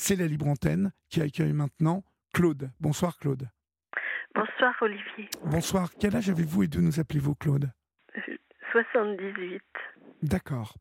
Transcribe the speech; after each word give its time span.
c'est 0.00 0.16
la 0.16 0.26
Libre 0.26 0.48
Antenne 0.48 0.92
qui 1.10 1.20
accueille 1.20 1.52
maintenant 1.52 2.02
Claude. 2.32 2.70
Bonsoir 2.80 3.18
Claude. 3.18 3.48
Bonsoir 4.34 4.74
Olivier. 4.80 5.28
Bonsoir. 5.44 5.90
Quel 6.00 6.16
âge 6.16 6.30
avez-vous 6.30 6.62
et 6.62 6.68
d'où 6.68 6.80
nous 6.80 6.98
appelez-vous 6.98 7.34
Claude? 7.34 7.70
78. 8.72 9.62
D'accord. 10.22 10.74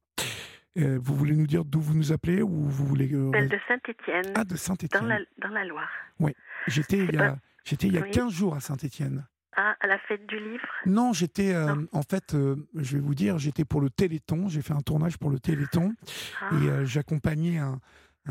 Euh, 0.78 0.98
vous 1.02 1.16
voulez 1.16 1.36
nous 1.36 1.48
dire 1.48 1.66
d'où 1.66 1.82
vous 1.82 1.96
nous 1.96 2.14
appelez 2.14 2.42
ou 2.42 2.48
vous 2.48 2.86
voulez 2.86 3.14
euh, 3.14 3.30
de 3.32 3.60
Saint-Étienne. 3.68 4.34
Ah, 4.36 4.46
de 4.46 4.56
Saint-Étienne. 4.56 5.02
Dans 5.02 5.08
la, 5.08 5.20
dans 5.40 5.50
la 5.50 5.66
Loire. 5.66 5.92
Oui. 6.20 6.34
J'étais 6.68 7.00
il 7.00 7.14
y 7.14 7.18
a, 7.18 7.36
j'étais 7.66 7.88
il 7.88 7.96
y 7.96 7.98
a 7.98 8.04
15 8.04 8.32
jours 8.32 8.56
à 8.56 8.62
Saint-Étienne. 8.62 9.28
Ah, 9.58 9.76
à 9.82 9.88
la 9.88 10.00
fête 10.00 10.26
du 10.28 10.40
livre? 10.40 10.70
Non, 10.86 11.12
j'étais, 11.12 11.54
euh, 11.54 11.76
en 11.92 12.04
fait, 12.04 12.34
je 12.34 12.96
vais 12.96 13.02
vous 13.02 13.16
dire, 13.16 13.38
j'étais 13.38 13.66
pour 13.66 13.82
le 13.82 13.90
Téléthon. 13.90 14.48
J'ai 14.48 14.62
fait 14.62 14.74
un 14.74 14.80
tournage 14.80 15.18
pour 15.18 15.30
le 15.32 15.40
Téléthon. 15.40 15.94
Ah. 16.40 16.52
Et 16.54 16.86
j'accompagnais 16.86 17.58
un, 17.58 17.82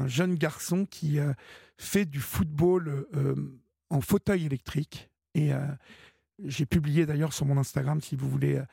un, 0.01 0.07
jeune 0.07 0.35
garçon 0.35 0.87
qui 0.87 1.19
fait 1.77 2.05
du 2.05 2.21
football 2.21 3.07
en 3.91 4.01
fauteuil 4.01 4.47
électrique. 4.47 5.09
Et 5.35 5.53
j'ai 6.45 6.67
publié 6.67 7.07
d'ailleurs 7.07 7.33
sur 7.33 7.47
mon 7.47 7.57
Instagram, 7.59 8.01
si 8.01 8.15
vous 8.15 8.29
voulez, 8.29 8.57
euh, 8.57 8.65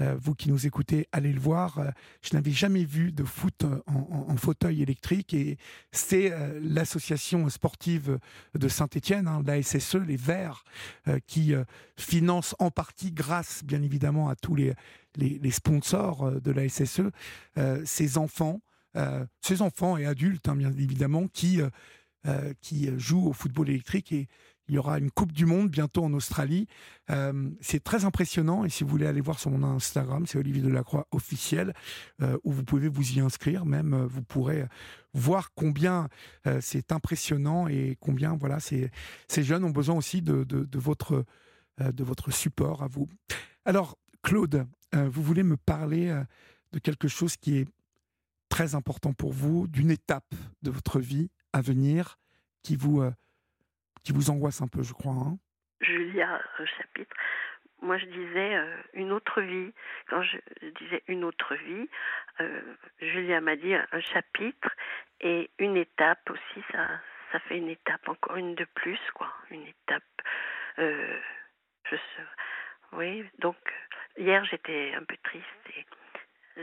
euh, 0.00 0.16
vous 0.20 0.34
qui 0.34 0.50
nous 0.50 0.66
écoutez, 0.66 1.08
allez 1.12 1.32
le 1.32 1.40
voir. 1.40 1.78
Euh, 1.78 1.90
je 2.22 2.34
n'avais 2.34 2.50
jamais 2.50 2.84
vu 2.84 3.12
de 3.12 3.24
foot 3.24 3.64
en, 3.86 4.36
fauteuil 4.36 4.82
électrique 4.82 5.32
et 5.32 5.56
c'est 5.92 6.32
l'association 6.60 7.48
sportive 7.48 8.18
de 8.54 8.68
Saint-Etienne, 8.68 9.28
hein, 9.28 9.42
la 9.46 9.62
SSE, 9.62 9.94
les 9.94 10.16
Verts, 10.16 10.64
qui 11.26 11.54
finance 11.96 12.54
en 12.58 12.70
partie, 12.70 13.12
grâce 13.12 13.62
bien 13.64 13.80
évidemment 13.80 14.28
à 14.28 14.34
tous 14.34 14.56
les, 14.56 14.74
les, 15.16 15.50
sponsors 15.50 16.40
de 16.40 16.50
la 16.50 16.68
SSE, 16.68 17.02
ces 17.84 18.18
enfants, 18.18 18.60
ces 19.40 19.62
enfants 19.62 19.96
et 19.96 20.06
adultes, 20.06 20.48
hein, 20.48 20.56
bien 20.56 20.72
évidemment, 20.72 21.26
qui, 21.26 21.60
qui 22.60 22.90
jouent 22.96 23.28
au 23.28 23.32
football 23.32 23.68
électrique 23.68 24.12
et 24.12 24.28
il 24.68 24.74
y 24.74 24.78
aura 24.78 24.98
une 24.98 25.10
Coupe 25.10 25.32
du 25.32 25.46
Monde 25.46 25.68
bientôt 25.68 26.04
en 26.04 26.12
Australie. 26.14 26.66
Euh, 27.10 27.50
c'est 27.60 27.82
très 27.82 28.04
impressionnant 28.04 28.64
et 28.64 28.70
si 28.70 28.82
vous 28.82 28.90
voulez 28.90 29.06
aller 29.06 29.20
voir 29.20 29.38
sur 29.38 29.50
mon 29.50 29.62
Instagram, 29.62 30.26
c'est 30.26 30.38
Olivier 30.38 30.62
Delacroix 30.62 31.06
officiel, 31.12 31.74
euh, 32.22 32.38
où 32.44 32.52
vous 32.52 32.64
pouvez 32.64 32.88
vous 32.88 33.12
y 33.12 33.20
inscrire. 33.20 33.66
Même 33.66 33.92
euh, 33.92 34.06
vous 34.06 34.22
pourrez 34.22 34.66
voir 35.12 35.50
combien 35.54 36.08
c'est 36.60 36.90
impressionnant 36.90 37.68
et 37.68 37.96
combien 38.00 38.34
voilà 38.34 38.58
ces, 38.58 38.90
ces 39.28 39.44
jeunes 39.44 39.62
ont 39.62 39.70
besoin 39.70 39.94
aussi 39.94 40.22
de, 40.22 40.42
de, 40.42 40.78
votre, 40.80 41.24
de 41.78 42.02
votre 42.02 42.32
support 42.32 42.82
à 42.82 42.88
vous. 42.88 43.08
Alors 43.64 43.96
Claude, 44.24 44.66
vous 44.92 45.22
voulez 45.22 45.44
me 45.44 45.56
parler 45.56 46.20
de 46.72 46.80
quelque 46.80 47.06
chose 47.06 47.36
qui 47.36 47.58
est 47.58 47.68
très 48.48 48.74
important 48.74 49.12
pour 49.12 49.32
vous, 49.32 49.66
d'une 49.68 49.90
étape 49.90 50.34
de 50.62 50.70
votre 50.70 51.00
vie 51.00 51.30
à 51.52 51.60
venir 51.60 52.16
qui 52.62 52.76
vous 52.76 53.02
qui 54.04 54.12
vous 54.12 54.30
angoisse 54.30 54.62
un 54.62 54.68
peu, 54.68 54.82
je 54.82 54.92
crois. 54.92 55.14
Hein 55.14 55.38
Julia, 55.80 56.40
un 56.58 56.66
chapitre. 56.66 57.16
Moi, 57.82 57.98
je 57.98 58.06
disais 58.06 58.54
euh, 58.54 58.76
une 58.94 59.12
autre 59.12 59.40
vie. 59.42 59.72
Quand 60.08 60.22
je 60.22 60.38
disais 60.78 61.02
une 61.08 61.24
autre 61.24 61.54
vie, 61.54 61.88
euh, 62.40 62.60
Julia 63.00 63.40
m'a 63.40 63.56
dit 63.56 63.74
un 63.74 64.00
chapitre 64.00 64.70
et 65.20 65.50
une 65.58 65.76
étape 65.76 66.30
aussi. 66.30 66.64
Ça, 66.72 66.86
ça 67.32 67.40
fait 67.40 67.58
une 67.58 67.68
étape, 67.68 68.08
encore 68.08 68.36
une 68.36 68.54
de 68.54 68.66
plus, 68.74 69.00
quoi. 69.14 69.30
Une 69.50 69.66
étape. 69.66 70.02
Euh, 70.78 71.18
Oui, 72.92 73.24
donc 73.38 73.56
hier 74.16 74.44
j'étais 74.44 74.94
un 74.94 75.04
peu 75.04 75.16
triste 75.24 75.44
et 75.76 75.84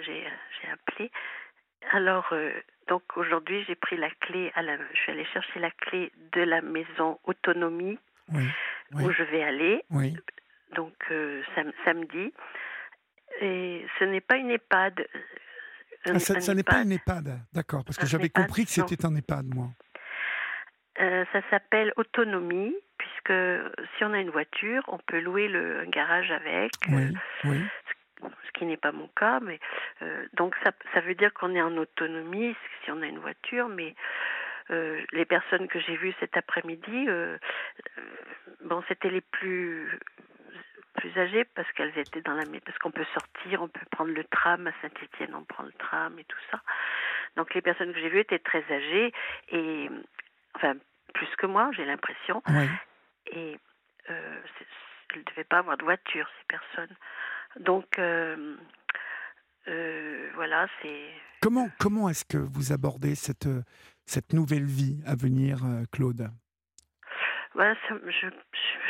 j'ai 0.01 0.25
appelé. 0.71 1.11
Alors, 1.91 2.27
euh, 2.31 2.51
donc 2.87 3.03
aujourd'hui, 3.15 3.63
j'ai 3.67 3.75
pris 3.75 3.97
la 3.97 4.09
clé, 4.09 4.51
à 4.55 4.61
la, 4.61 4.77
je 4.77 4.99
suis 4.99 5.11
allée 5.11 5.25
chercher 5.25 5.59
la 5.59 5.71
clé 5.71 6.11
de 6.33 6.41
la 6.41 6.61
maison 6.61 7.19
autonomie 7.23 7.99
où 8.31 9.11
je 9.11 9.23
vais 9.23 9.43
aller. 9.43 9.83
Oui. 9.89 10.15
Donc 10.75 10.93
euh, 11.11 11.41
samedi. 11.83 12.33
Et 13.41 13.85
ce 13.99 14.03
n'est 14.05 14.21
pas 14.21 14.37
une 14.37 14.51
EHPAD. 14.51 15.07
Ah, 16.05 16.19
ça, 16.19 16.53
n'est 16.53 16.63
pas 16.63 16.81
une 16.81 16.91
EHPAD, 16.91 17.39
d'accord, 17.53 17.83
parce 17.85 17.97
que 17.97 18.07
j'avais 18.07 18.29
compris 18.29 18.65
que 18.65 18.71
c'était 18.71 19.05
un 19.05 19.15
EHPAD, 19.15 19.45
moi. 19.53 19.69
Euh, 20.99 21.25
ça 21.31 21.41
s'appelle 21.49 21.93
autonomie, 21.95 22.75
puisque 22.97 23.33
si 23.97 24.03
on 24.03 24.13
a 24.13 24.19
une 24.19 24.29
voiture, 24.29 24.83
on 24.87 24.97
peut 24.97 25.19
louer 25.19 25.47
le 25.47 25.85
garage 25.85 26.31
avec. 26.31 26.71
Oui, 26.89 27.13
oui 27.45 27.61
ce 27.87 27.93
qui 28.61 28.65
n'est 28.65 28.77
pas 28.77 28.91
mon 28.91 29.07
cas, 29.07 29.39
mais 29.39 29.59
euh, 30.01 30.27
donc 30.33 30.55
ça, 30.63 30.71
ça 30.93 31.01
veut 31.01 31.15
dire 31.15 31.33
qu'on 31.33 31.55
est 31.55 31.61
en 31.61 31.75
autonomie 31.77 32.55
si 32.83 32.91
on 32.91 33.01
a 33.01 33.07
une 33.07 33.19
voiture, 33.19 33.67
mais 33.67 33.95
euh, 34.69 35.01
les 35.11 35.25
personnes 35.25 35.67
que 35.67 35.79
j'ai 35.79 35.95
vues 35.97 36.13
cet 36.19 36.37
après-midi, 36.37 37.05
euh, 37.07 37.37
bon, 38.63 38.83
c'était 38.87 39.09
les 39.09 39.21
plus 39.21 39.99
plus 40.93 41.17
âgées 41.17 41.45
parce 41.55 41.71
qu'elles 41.71 41.97
étaient 41.97 42.21
dans 42.21 42.33
la 42.33 42.43
parce 42.63 42.77
qu'on 42.77 42.91
peut 42.91 43.05
sortir, 43.13 43.63
on 43.63 43.69
peut 43.69 43.85
prendre 43.91 44.13
le 44.13 44.23
tram 44.25 44.67
à 44.67 44.71
Saint-Étienne, 44.81 45.33
on 45.33 45.43
prend 45.43 45.63
le 45.63 45.71
tram 45.73 46.19
et 46.19 46.25
tout 46.25 46.37
ça. 46.51 46.61
Donc 47.37 47.53
les 47.55 47.61
personnes 47.61 47.93
que 47.93 47.99
j'ai 47.99 48.09
vues 48.09 48.19
étaient 48.19 48.39
très 48.39 48.63
âgées 48.69 49.13
et 49.49 49.89
enfin 50.55 50.75
plus 51.13 51.33
que 51.37 51.47
moi, 51.47 51.71
j'ai 51.73 51.85
l'impression. 51.85 52.43
Et 53.27 53.57
elles 54.07 55.19
ne 55.19 55.23
devaient 55.23 55.45
pas 55.45 55.59
avoir 55.59 55.77
de 55.77 55.83
voiture 55.83 56.29
ces 56.39 56.45
personnes. 56.47 56.95
Donc 57.59 57.99
euh, 57.99 58.55
euh, 59.67 60.29
voilà, 60.35 60.67
c'est. 60.81 61.09
Comment 61.41 61.69
comment 61.79 62.09
est-ce 62.09 62.25
que 62.25 62.37
vous 62.37 62.71
abordez 62.71 63.15
cette 63.15 63.47
cette 64.05 64.33
nouvelle 64.33 64.65
vie 64.65 65.01
à 65.05 65.15
venir, 65.15 65.63
euh, 65.65 65.83
Claude? 65.91 66.29
Je, 67.53 68.27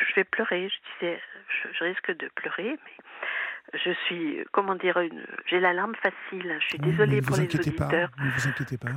je, 0.08 0.16
vais 0.16 0.24
pleurer. 0.24 0.70
Je 0.70 1.06
disais, 1.06 1.22
je, 1.74 1.84
risque 1.84 2.12
de 2.16 2.30
pleurer, 2.36 2.78
mais 2.86 3.80
je 3.84 3.92
suis, 4.06 4.46
comment 4.52 4.76
dire, 4.76 4.98
une, 5.00 5.26
j'ai 5.48 5.60
la 5.60 5.74
larme 5.74 5.96
facile. 5.96 6.58
Je 6.62 6.66
suis 6.68 6.78
désolée 6.78 7.22
pour 7.22 7.38
les 7.38 7.46
auditeurs. 7.46 8.12
ne 8.20 8.30
vous 8.30 8.48
inquiétez 8.48 8.78
pas. 8.78 8.92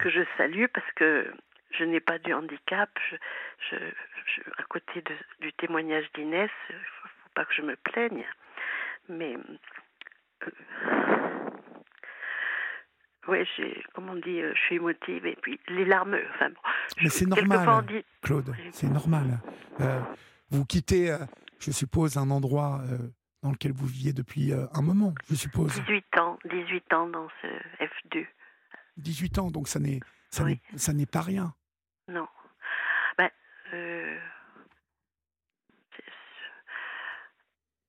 Que 0.00 0.10
je 0.10 0.22
salue 0.36 0.66
parce 0.74 0.90
que 0.96 1.32
je 1.70 1.84
n'ai 1.84 2.00
pas 2.00 2.18
du 2.18 2.34
handicap. 2.34 2.90
Je, 3.70 3.76
à 4.58 4.64
côté 4.64 5.02
de, 5.02 5.14
du 5.40 5.52
témoignage 5.52 6.06
d'Inès, 6.14 6.50
il 6.70 6.74
ne 6.74 6.80
faut 6.80 7.30
pas 7.34 7.44
que 7.44 7.54
je 7.54 7.62
me 7.62 7.76
plaigne 7.76 8.26
mais 9.08 9.36
euh, 10.42 10.50
ouais, 13.28 13.46
j'ai, 13.56 13.82
comment 13.94 14.12
on 14.12 14.16
dit, 14.16 14.40
euh, 14.40 14.52
je 14.54 14.60
suis 14.60 14.76
émotive 14.76 15.26
et 15.26 15.36
puis 15.40 15.60
les 15.68 15.84
larmes, 15.84 16.16
enfin 16.34 16.50
Mais 17.02 17.08
c'est 17.08 17.26
normal, 17.26 18.02
Claude, 18.22 18.54
c'est 18.72 18.88
normal. 18.88 19.40
Euh, 19.80 20.00
vous 20.50 20.64
quittez, 20.64 21.16
je 21.60 21.70
suppose, 21.70 22.16
un 22.16 22.30
endroit 22.30 22.82
dans 23.42 23.50
lequel 23.50 23.72
vous 23.72 23.86
viviez 23.86 24.12
depuis 24.12 24.52
un 24.52 24.82
moment, 24.82 25.14
je 25.28 25.34
suppose. 25.34 25.74
18 25.74 26.18
ans, 26.18 26.38
18 26.44 26.92
ans 26.92 27.08
dans 27.08 27.28
ce 27.42 27.46
F2. 27.84 28.26
18 28.96 29.38
ans, 29.38 29.50
donc 29.50 29.68
ça 29.68 29.78
n'est, 29.78 30.00
ça 30.30 30.44
n'est, 30.44 30.60
ça 30.76 30.92
n'est 30.92 31.06
pas 31.06 31.20
rien. 31.20 31.54
Non. 32.08 32.28
Ben, 33.18 33.30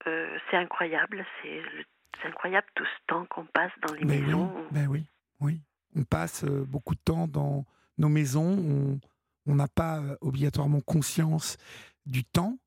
Euh, 0.07 0.38
c'est 0.50 0.57
incroyable, 0.57 1.25
c'est 1.41 2.28
incroyable 2.28 2.68
tout 2.75 2.85
ce 2.85 3.06
temps 3.07 3.25
qu'on 3.25 3.45
passe 3.45 3.72
dans 3.85 3.94
les 3.94 4.06
maisons. 4.06 4.51
Oui, 4.56 4.63
ben 4.72 4.88
oui, 4.88 5.06
oui. 5.41 5.62
On 5.95 6.03
passe 6.03 6.44
euh, 6.44 6.66
beaucoup 6.66 6.95
de 6.95 7.01
temps 7.03 7.28
dans 7.28 7.66
nos 7.97 8.09
maisons, 8.09 9.00
on 9.47 9.56
n'a 9.56 9.67
pas 9.67 10.00
euh, 10.00 10.16
obligatoirement 10.22 10.81
conscience 10.81 11.57
du 12.06 12.23
temps 12.23 12.57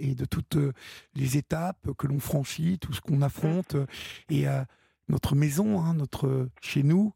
et 0.00 0.14
de 0.14 0.26
toutes 0.26 0.58
les 1.14 1.38
étapes 1.38 1.92
que 1.96 2.06
l'on 2.06 2.20
franchit, 2.20 2.78
tout 2.78 2.92
ce 2.92 3.00
qu'on 3.00 3.22
affronte. 3.22 3.74
Et 4.28 4.44
notre 5.08 5.34
maison, 5.34 5.80
hein, 5.80 5.94
notre 5.94 6.50
chez 6.60 6.82
nous, 6.82 7.14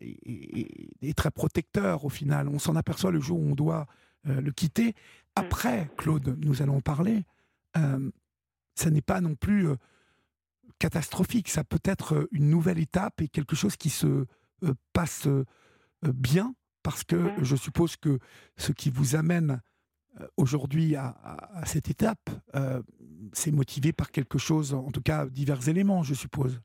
est, 0.00 1.14
très 1.14 1.30
protecteur 1.30 2.06
au 2.06 2.08
final. 2.08 2.48
On 2.48 2.58
s'en 2.58 2.76
aperçoit 2.76 3.10
le 3.10 3.20
jour 3.20 3.38
où 3.38 3.50
on 3.50 3.54
doit 3.54 3.86
le 4.24 4.50
quitter. 4.52 4.90
Mm. 4.90 4.92
Après, 5.36 5.90
Claude, 5.98 6.38
nous 6.42 6.62
allons 6.62 6.76
en 6.76 6.80
parler 6.80 7.24
ça 8.74 8.90
n'est 8.90 9.02
pas 9.02 9.20
non 9.20 9.34
plus 9.34 9.68
euh, 9.68 9.76
catastrophique. 10.78 11.48
Ça 11.48 11.64
peut 11.64 11.82
être 11.84 12.14
euh, 12.14 12.28
une 12.32 12.50
nouvelle 12.50 12.78
étape 12.78 13.20
et 13.20 13.28
quelque 13.28 13.56
chose 13.56 13.76
qui 13.76 13.90
se 13.90 14.26
euh, 14.62 14.74
passe 14.92 15.28
bien, 16.02 16.54
parce 16.82 17.02
que 17.02 17.16
mmh. 17.16 17.44
je 17.44 17.56
suppose 17.56 17.96
que 17.96 18.18
ce 18.56 18.72
qui 18.72 18.90
vous 18.90 19.16
amène 19.16 19.60
aujourd'hui 20.36 20.94
à, 20.94 21.14
cette 21.64 21.88
étape, 21.88 22.30
c'est 23.32 23.50
motivé 23.50 23.92
par 23.92 24.10
quelque 24.10 24.38
chose, 24.38 24.74
en 24.74 24.92
tout 24.92 25.00
cas 25.00 25.26
divers 25.26 25.68
éléments, 25.68 26.02
je 26.02 26.14
suppose. 26.14 26.60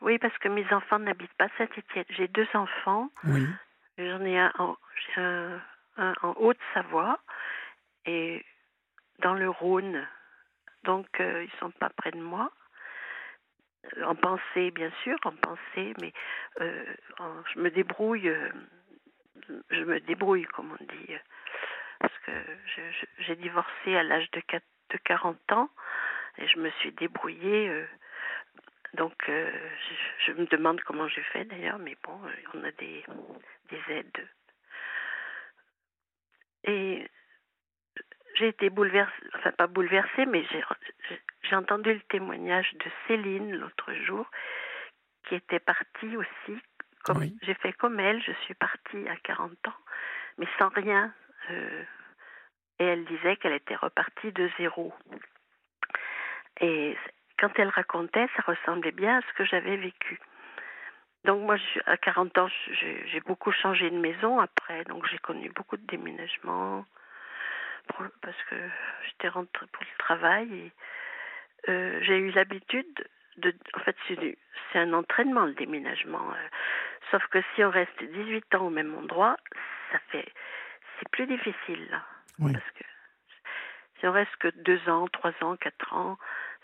Oui, 0.00 0.18
parce 0.18 0.36
que 0.38 0.48
mes 0.48 0.64
enfants 0.72 0.98
n'habitent 0.98 1.34
pas 1.36 1.48
Saint-Étienne. 1.58 2.04
J'ai 2.16 2.28
deux 2.28 2.46
enfants. 2.54 3.10
Oui. 3.24 3.46
J'en 3.98 4.24
ai 4.24 4.38
un 4.38 4.52
en, 4.58 4.76
un 5.96 6.14
en 6.22 6.34
Haute-Savoie 6.38 7.20
et 8.06 8.44
dans 9.22 9.34
le 9.34 9.50
Rhône, 9.50 10.06
donc 10.84 11.06
euh, 11.20 11.44
ils 11.44 11.58
sont 11.58 11.70
pas 11.70 11.90
près 11.90 12.10
de 12.10 12.20
moi. 12.20 12.50
Euh, 13.96 14.04
en 14.04 14.14
pensée, 14.14 14.70
bien 14.70 14.92
sûr, 15.02 15.18
en 15.24 15.32
pensée, 15.32 15.94
mais 16.00 16.12
euh, 16.60 16.84
je 17.54 17.58
me 17.60 17.70
débrouille 17.70 18.32
je 19.70 19.84
me 19.84 20.00
débrouille, 20.00 20.44
comme 20.44 20.76
on 20.78 20.84
dit. 20.84 21.14
Parce 21.98 22.18
que 22.26 22.32
j'ai 23.18 23.36
divorcé 23.36 23.96
à 23.96 24.02
l'âge 24.02 24.30
de, 24.32 24.42
de 24.90 24.98
40 25.04 25.52
ans 25.52 25.70
et 26.38 26.46
je 26.48 26.58
me 26.58 26.70
suis 26.80 26.92
débrouillée. 26.92 27.68
Euh, 27.68 27.86
donc, 28.94 29.14
euh, 29.28 29.50
je, 30.26 30.32
me 30.32 30.46
demande 30.46 30.80
comment 30.82 31.08
j'ai 31.08 31.22
fait 31.22 31.44
d'ailleurs, 31.44 31.78
mais 31.78 31.96
bon, 32.02 32.18
euh, 32.24 32.30
on 32.54 32.64
a 32.64 32.70
des, 32.72 33.04
des 33.70 33.94
aides. 33.94 34.28
Et 36.64 37.08
j'ai 38.34 38.48
été 38.48 38.70
bouleversée, 38.70 39.12
enfin 39.34 39.52
pas 39.52 39.66
bouleversée, 39.66 40.26
mais 40.26 40.44
j'ai 41.42 41.56
entendu 41.56 41.92
le 41.92 42.00
témoignage 42.00 42.72
de 42.74 42.90
Céline 43.06 43.56
l'autre 43.56 43.92
jour, 44.04 44.30
qui 45.28 45.34
était 45.34 45.60
partie 45.60 46.16
aussi. 46.16 46.58
Comme 47.04 47.24
j'ai 47.42 47.54
fait 47.54 47.72
comme 47.72 47.98
elle, 47.98 48.22
je 48.22 48.32
suis 48.44 48.54
partie 48.54 49.08
à 49.08 49.16
40 49.16 49.50
ans, 49.66 49.80
mais 50.38 50.46
sans 50.58 50.68
rien. 50.68 51.12
Euh, 51.50 51.82
et 52.78 52.84
elle 52.84 53.04
disait 53.04 53.36
qu'elle 53.36 53.54
était 53.54 53.74
repartie 53.74 54.32
de 54.32 54.48
zéro. 54.58 54.94
Et 56.60 56.96
quand 57.38 57.50
elle 57.56 57.68
racontait, 57.68 58.28
ça 58.36 58.42
ressemblait 58.46 58.92
bien 58.92 59.18
à 59.18 59.22
ce 59.22 59.32
que 59.34 59.44
j'avais 59.44 59.76
vécu. 59.76 60.20
Donc 61.24 61.42
moi, 61.42 61.56
à 61.86 61.96
40 61.96 62.38
ans, 62.38 62.48
j'ai 62.80 63.20
beaucoup 63.26 63.52
changé 63.52 63.90
de 63.90 63.98
maison 63.98 64.40
après, 64.40 64.84
donc 64.84 65.06
j'ai 65.06 65.18
connu 65.18 65.48
beaucoup 65.50 65.76
de 65.76 65.86
déménagements 65.86 66.84
parce 68.20 68.42
que 68.50 68.56
j'étais 69.06 69.28
rentrée 69.28 69.66
pour 69.72 69.82
le 69.82 69.98
travail 69.98 70.52
et 70.54 70.72
euh, 71.68 72.00
j'ai 72.02 72.18
eu 72.18 72.30
l'habitude 72.30 73.08
de, 73.36 73.54
en 73.74 73.80
fait, 73.80 73.96
c'est 74.08 74.78
un 74.78 74.92
entraînement 74.92 75.46
le 75.46 75.54
déménagement. 75.54 76.32
Euh. 76.32 76.48
sauf 77.10 77.26
que 77.28 77.38
si 77.54 77.64
on 77.64 77.70
reste 77.70 78.02
18 78.02 78.54
ans 78.56 78.66
au 78.66 78.70
même 78.70 78.94
endroit, 78.94 79.36
ça 79.90 79.98
fait, 80.10 80.26
c'est 80.98 81.08
plus 81.10 81.26
difficile 81.26 81.88
là, 81.90 82.04
parce 82.38 82.70
que 82.72 82.84
si 84.00 84.06
on 84.06 84.12
reste 84.12 84.34
que 84.36 84.48
deux 84.48 84.88
ans, 84.88 85.06
trois 85.08 85.32
ans, 85.42 85.56
quatre 85.56 85.92
ans, 85.94 86.18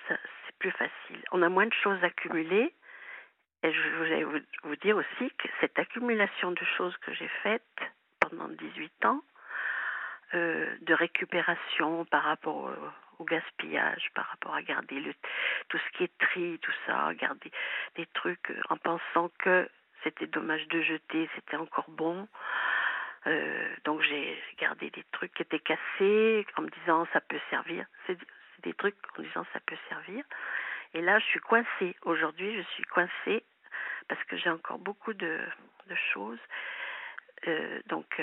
c'est 0.08 0.18
plus 0.58 0.72
facile. 0.72 1.22
On 1.30 1.42
a 1.42 1.48
moins 1.48 1.66
de 1.66 1.74
choses 1.74 2.02
accumulées. 2.02 2.74
Et 3.62 3.72
je 3.72 3.96
voulais 3.96 4.24
vous 4.24 4.76
dire 4.76 4.96
aussi 4.96 5.30
que 5.38 5.48
cette 5.60 5.78
accumulation 5.78 6.52
de 6.52 6.64
choses 6.76 6.96
que 6.98 7.12
j'ai 7.12 7.28
faites 7.42 7.62
pendant 8.20 8.48
18 8.48 9.04
ans, 9.04 9.20
euh, 10.34 10.76
de 10.82 10.92
récupération 10.92 12.04
par 12.04 12.24
rapport 12.24 12.70
au, 13.18 13.24
gaspillage, 13.24 14.10
par 14.14 14.26
rapport 14.26 14.54
à 14.54 14.60
garder 14.60 15.00
le, 15.00 15.14
tout 15.68 15.78
ce 15.78 15.96
qui 15.96 16.04
est 16.04 16.18
tri, 16.18 16.58
tout 16.60 16.72
ça, 16.84 17.14
garder 17.14 17.50
des 17.96 18.04
trucs 18.12 18.50
euh, 18.50 18.60
en 18.68 18.76
pensant 18.76 19.30
que 19.38 19.66
c'était 20.04 20.26
dommage 20.26 20.68
de 20.68 20.82
jeter, 20.82 21.30
c'était 21.34 21.56
encore 21.56 21.88
bon. 21.88 22.28
Euh, 23.26 23.74
donc 23.84 24.02
j'ai 24.02 24.38
gardé 24.58 24.90
des 24.90 25.04
trucs 25.12 25.32
qui 25.32 25.42
étaient 25.42 25.60
cassés 25.60 26.46
en 26.58 26.62
me 26.62 26.68
disant 26.80 27.06
ça 27.14 27.22
peut 27.22 27.40
servir. 27.48 27.86
C'est 28.06 28.18
des 28.62 28.74
trucs 28.74 28.96
en 29.18 29.22
disant 29.22 29.46
ça 29.54 29.60
peut 29.60 29.78
servir. 29.88 30.24
Et 30.92 31.00
là, 31.00 31.18
je 31.20 31.24
suis 31.24 31.40
coincée. 31.40 31.96
Aujourd'hui, 32.02 32.54
je 32.54 32.62
suis 32.74 32.84
coincée 32.84 33.44
parce 34.08 34.22
que 34.24 34.36
j'ai 34.36 34.50
encore 34.50 34.78
beaucoup 34.78 35.14
de, 35.14 35.38
choses. 36.12 36.38
Donc, 37.86 38.20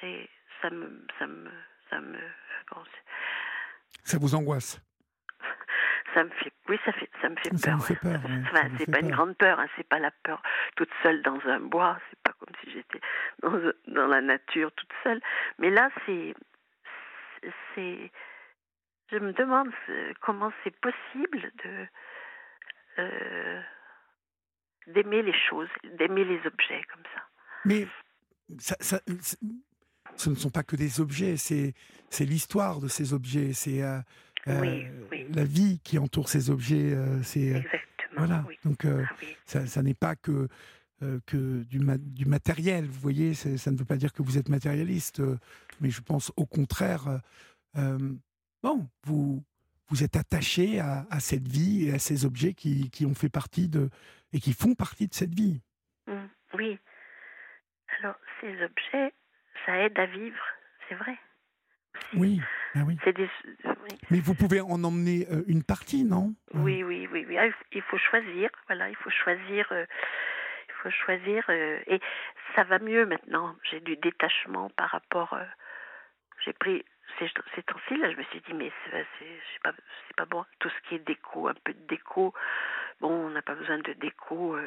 c'est 0.00 0.28
ça 0.60 0.70
me 0.70 1.06
ça 1.18 1.26
me 1.26 1.50
ça 1.90 2.00
me 2.00 2.18
ça 4.04 4.18
vous 4.18 4.34
angoisse? 4.34 4.80
Ça 6.14 6.24
me 6.24 6.30
fait 6.30 6.52
oui 6.68 6.78
ça 6.84 6.92
fait 6.92 7.10
ça 7.20 7.28
me 7.28 7.36
fait 7.36 7.56
ça 7.56 7.70
peur. 7.70 7.78
Me 7.78 7.82
fait 7.82 7.96
peur 7.96 8.20
enfin, 8.24 8.68
c'est 8.78 8.90
pas 8.90 9.00
une 9.00 9.10
grande 9.10 9.36
peur, 9.36 9.60
hein, 9.60 9.68
c'est 9.76 9.88
pas 9.88 9.98
la 9.98 10.10
peur 10.10 10.42
toute 10.76 10.90
seule 11.02 11.22
dans 11.22 11.40
un 11.46 11.60
bois, 11.60 11.98
c'est 12.10 12.20
pas 12.22 12.32
comme 12.38 12.54
si 12.62 12.70
j'étais 12.72 13.00
dans, 13.42 13.52
dans 13.88 14.06
la 14.06 14.20
nature 14.20 14.72
toute 14.72 14.92
seule. 15.02 15.20
Mais 15.58 15.70
là, 15.70 15.90
c'est 16.06 16.34
c'est 17.74 18.10
je 19.10 19.18
me 19.18 19.32
demande 19.32 19.70
comment 20.20 20.52
c'est 20.64 20.76
possible 20.80 21.50
de 21.64 21.86
euh, 22.98 23.60
d'aimer 24.88 25.22
les 25.22 25.38
choses, 25.48 25.68
d'aimer 25.84 26.24
les 26.24 26.40
objets 26.46 26.82
comme 26.92 27.04
ça. 27.14 27.22
Mais 27.64 27.86
ça, 28.58 28.76
ça, 28.80 29.00
ce 30.18 30.30
ne 30.30 30.34
sont 30.34 30.50
pas 30.50 30.62
que 30.62 30.76
des 30.76 31.00
objets, 31.00 31.36
c'est 31.36 31.74
c'est 32.10 32.24
l'histoire 32.24 32.80
de 32.80 32.88
ces 32.88 33.12
objets, 33.12 33.52
c'est 33.52 33.82
euh, 33.82 33.98
euh, 34.48 34.82
la 35.34 35.44
vie 35.44 35.80
qui 35.84 35.98
entoure 35.98 36.28
ces 36.28 36.50
objets. 36.50 36.96
c'est 37.22 37.40
Exactement. 37.40 37.78
Voilà. 38.16 38.44
Donc 38.64 38.84
ah 38.84 39.14
ça, 39.46 39.66
ça 39.66 39.82
n'est 39.82 39.94
pas 39.94 40.16
que 40.16 40.48
que 41.26 41.62
du, 41.62 41.78
du, 41.96 42.24
matériel. 42.26 42.84
Vous 42.84 43.00
voyez, 43.00 43.32
ça 43.32 43.70
ne 43.70 43.76
veut 43.76 43.84
pas 43.84 43.96
dire 43.96 44.12
que 44.12 44.22
vous 44.22 44.36
êtes 44.36 44.48
matérialiste, 44.48 45.22
mais 45.80 45.90
je 45.90 46.00
pense 46.00 46.32
au 46.36 46.44
contraire 46.44 47.20
bon, 48.62 48.88
vous, 49.04 49.44
vous 49.88 50.04
êtes 50.04 50.16
attaché 50.16 50.80
à, 50.80 51.20
cette 51.20 51.48
vie 51.48 51.88
et 51.88 51.94
à 51.94 51.98
ces 51.98 52.24
objets 52.24 52.54
qui, 52.54 52.90
qui, 52.90 53.06
ont 53.06 53.14
fait 53.14 53.28
partie 53.28 53.68
de 53.68 53.90
et 54.32 54.40
qui 54.40 54.52
font 54.52 54.74
partie 54.74 55.08
de 55.08 55.14
cette 55.14 55.34
vie. 55.34 55.60
Mmh, 56.06 56.12
oui. 56.54 56.78
Alors, 57.98 58.16
ces 58.40 58.52
objets, 58.62 59.12
ça 59.66 59.76
aide 59.78 59.98
à 59.98 60.06
vivre, 60.06 60.44
c'est 60.88 60.94
vrai. 60.94 61.16
Oui, 62.14 62.40
ah 62.74 62.80
oui. 62.86 62.98
Mais 64.10 64.20
vous 64.20 64.34
pouvez 64.34 64.60
en 64.60 64.84
emmener 64.84 65.26
euh, 65.30 65.42
une 65.48 65.64
partie, 65.64 66.04
non? 66.04 66.34
Oui, 66.54 66.82
oui, 66.84 67.08
oui, 67.10 67.24
oui. 67.28 67.38
Ah, 67.38 67.48
il 67.72 67.82
faut 67.82 67.98
choisir. 67.98 68.50
Voilà, 68.66 68.88
il 68.88 68.96
faut 68.96 69.10
choisir. 69.10 69.66
Euh, 69.72 69.84
il 70.68 70.74
faut 70.82 70.90
choisir. 70.90 71.44
Euh, 71.48 71.80
et 71.86 72.00
ça 72.54 72.64
va 72.64 72.78
mieux 72.78 73.04
maintenant. 73.04 73.56
J'ai 73.70 73.80
du 73.80 73.96
détachement 73.96 74.70
par 74.70 74.90
rapport. 74.90 75.36
j'ai 76.44 76.52
pris 76.52 76.84
ces, 77.18 77.30
ces 77.54 77.62
temps-ci, 77.62 77.96
là, 77.96 78.10
je 78.10 78.16
me 78.16 78.22
suis 78.24 78.40
dit, 78.40 78.54
mais 78.54 78.70
c'est 78.90 79.62
pas, 79.62 79.72
pas 80.16 80.26
bon. 80.26 80.44
Tout 80.58 80.68
ce 80.68 80.88
qui 80.88 80.96
est 80.96 81.06
déco, 81.06 81.48
un 81.48 81.54
peu 81.64 81.72
de 81.72 81.86
déco, 81.86 82.34
bon, 83.00 83.10
on 83.10 83.30
n'a 83.30 83.42
pas 83.42 83.54
besoin 83.54 83.78
de 83.78 83.92
déco, 83.94 84.56
euh, 84.56 84.66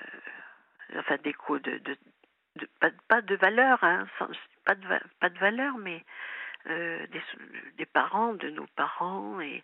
euh, 0.00 0.98
enfin, 0.98 1.16
déco 1.22 1.58
de, 1.58 1.78
de, 1.78 1.96
pas, 2.80 2.90
pas, 3.08 3.22
de 3.22 3.34
valeur, 3.36 3.82
hein, 3.82 4.06
pas, 4.64 4.74
de, 4.74 4.86
pas 5.20 5.28
de 5.28 5.38
valeur, 5.38 5.76
mais 5.78 6.04
euh, 6.68 7.06
des, 7.08 7.22
des 7.78 7.86
parents, 7.86 8.34
de 8.34 8.50
nos 8.50 8.66
parents 8.76 9.40
et 9.40 9.62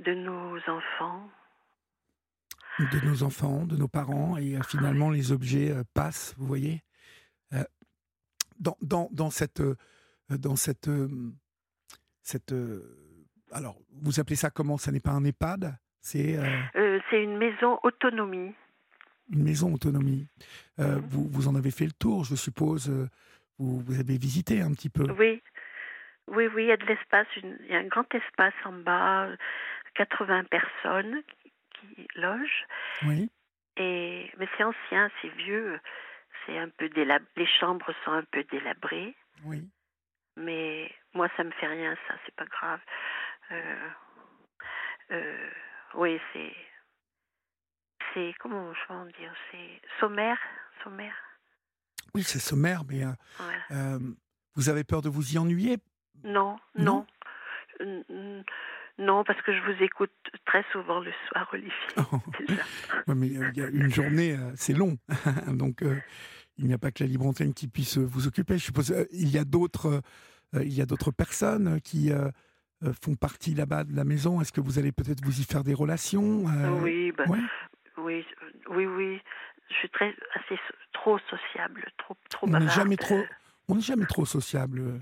de 0.00 0.14
nos 0.14 0.56
enfants. 0.68 1.30
De 2.78 3.00
nos 3.06 3.22
enfants, 3.22 3.64
de 3.64 3.76
nos 3.76 3.88
parents, 3.88 4.36
et 4.36 4.58
finalement 4.68 5.10
les 5.10 5.32
objets 5.32 5.74
passent, 5.94 6.34
vous 6.36 6.46
voyez 6.46 6.82
dans, 8.58 8.76
dans, 8.80 9.08
dans, 9.12 9.30
cette 9.30 9.60
euh, 9.60 9.76
dans 10.30 10.56
cette. 10.56 10.88
Euh, 10.88 11.08
cette 12.22 12.52
euh, 12.52 12.82
alors, 13.52 13.76
vous 14.02 14.18
appelez 14.20 14.36
ça 14.36 14.50
comment? 14.50 14.76
Ça 14.76 14.90
n'est 14.90 15.00
pas 15.00 15.12
un 15.12 15.24
EHPAD? 15.24 15.76
C'est 16.00 16.38
c'est 17.10 17.22
une 17.22 17.36
maison 17.36 17.78
autonomie. 17.82 18.54
Une 19.32 19.42
maison 19.42 19.72
autonomie. 19.74 20.28
Mhm. 20.78 21.00
vous, 21.08 21.28
vous 21.28 21.48
en 21.48 21.54
avez 21.54 21.70
fait 21.70 21.86
le 21.86 21.92
tour, 21.92 22.24
je 22.24 22.36
suppose. 22.36 22.88
Vous, 23.58 23.80
vous 23.80 23.98
avez 23.98 24.18
visité 24.18 24.60
un 24.60 24.72
petit 24.72 24.90
peu. 24.90 25.10
Oui, 25.18 25.42
oui, 26.28 26.48
oui, 26.48 26.64
il 26.64 26.68
y 26.68 26.72
a 26.72 26.76
de 26.76 26.86
l'espace, 26.86 27.26
il 27.36 27.66
y 27.68 27.74
a 27.74 27.78
un 27.78 27.86
grand 27.86 28.12
espace 28.14 28.54
en 28.64 28.72
bas, 28.72 29.28
80 29.94 30.44
personnes 30.44 31.22
qui, 31.74 32.08
logent. 32.16 32.66
Oui. 33.06 33.30
Et, 33.76 34.30
mais 34.38 34.48
c'est 34.56 34.64
ancien, 34.64 35.10
c'est 35.20 35.28
vieux, 35.28 35.78
c'est 36.44 36.58
un 36.58 36.68
peu 36.68 36.88
délabré, 36.88 37.28
les 37.36 37.46
chambres 37.46 37.92
sont 38.04 38.12
un 38.12 38.24
peu 38.24 38.42
délabrées. 38.50 39.14
Oui. 39.44 39.68
Mais 40.36 40.90
moi, 41.14 41.28
ça 41.36 41.44
me 41.44 41.50
fait 41.52 41.66
rien, 41.66 41.96
ça, 42.08 42.14
c'est 42.24 42.34
pas 42.34 42.46
grave. 42.46 42.80
Euh, 43.52 43.88
euh, 45.12 45.50
oui, 45.94 46.20
c'est. 46.32 46.54
C'est. 48.16 48.32
Comment 48.40 48.72
je 48.72 48.88
vais 48.88 48.98
en 48.98 49.04
dire 49.04 49.32
C'est 49.50 49.80
sommaire. 50.00 50.38
Sommaire. 50.82 51.14
Oui, 52.14 52.22
c'est 52.22 52.38
sommaire, 52.38 52.82
mais. 52.88 53.04
Euh, 53.70 53.98
vous 54.54 54.70
avez 54.70 54.84
peur 54.84 55.02
de 55.02 55.10
vous 55.10 55.34
y 55.34 55.38
ennuyer? 55.38 55.76
Non, 56.24 56.56
non. 56.78 57.06
Non, 58.98 59.22
parce 59.24 59.40
que 59.42 59.52
je 59.52 59.60
vous 59.60 59.82
écoute 59.82 60.10
très 60.46 60.64
souvent 60.72 61.00
le 61.00 61.12
soir, 61.28 61.46
Olivier. 61.52 61.72
Oh. 61.98 62.18
mais 63.14 63.26
il 63.26 63.52
y 63.54 63.62
a 63.62 63.68
une 63.68 63.92
journée, 63.92 64.34
c'est 64.54 64.72
long. 64.72 64.96
Donc, 65.48 65.82
il 66.58 66.66
n'y 66.66 66.74
a 66.74 66.78
pas 66.78 66.90
que 66.90 67.04
la 67.04 67.08
libre 67.08 67.26
antenne 67.26 67.54
qui 67.54 67.68
puisse 67.68 67.98
vous 67.98 68.26
occuper. 68.26 68.58
Je 68.58 68.64
suppose 68.64 68.90
euh, 68.92 69.04
il 69.12 69.28
y 69.28 69.38
a 69.38 69.44
d'autres 69.44 70.02
euh, 70.54 70.64
il 70.64 70.72
y 70.72 70.80
a 70.80 70.86
d'autres 70.86 71.10
personnes 71.10 71.80
qui 71.82 72.12
euh, 72.12 72.30
font 73.02 73.14
partie 73.14 73.54
là-bas 73.54 73.84
de 73.84 73.94
la 73.94 74.04
maison. 74.04 74.40
Est-ce 74.40 74.52
que 74.52 74.60
vous 74.60 74.78
allez 74.78 74.92
peut-être 74.92 75.24
vous 75.24 75.40
y 75.40 75.44
faire 75.44 75.64
des 75.64 75.74
relations 75.74 76.44
Oui, 76.82 77.12
bah, 77.12 77.24
oui, 77.98 78.24
oui, 78.70 78.86
oui. 78.86 79.20
Je 79.68 79.74
suis 79.74 79.90
très 79.90 80.14
assez 80.34 80.60
trop 80.92 81.18
sociable, 81.30 81.84
trop 81.98 82.16
trop. 82.30 82.46
On 82.48 82.58
n'est 82.58 82.68
jamais 82.68 82.96
trop, 82.96 83.20
on 83.68 83.76
n'est 83.76 83.80
jamais 83.80 84.06
trop 84.06 84.24
sociable. 84.24 85.00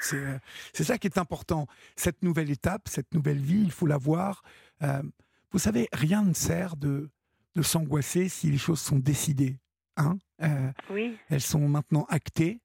C'est 0.00 0.84
ça 0.84 0.98
qui 0.98 1.06
est 1.06 1.18
important. 1.18 1.66
Cette 1.96 2.22
nouvelle 2.22 2.50
étape, 2.50 2.88
cette 2.88 3.12
nouvelle 3.14 3.38
vie, 3.38 3.62
il 3.62 3.72
faut 3.72 3.86
la 3.86 3.98
voir. 3.98 4.42
vous 4.80 5.58
savez, 5.58 5.88
rien 5.92 6.22
ne 6.22 6.34
sert 6.34 6.76
de, 6.76 7.10
de 7.54 7.62
s'angoisser 7.62 8.28
si 8.28 8.50
les 8.50 8.58
choses 8.58 8.80
sont 8.80 8.98
décidées. 8.98 9.58
Hein 9.96 10.18
oui. 10.90 11.18
Elles 11.30 11.40
sont 11.40 11.68
maintenant 11.68 12.04
actées. 12.08 12.60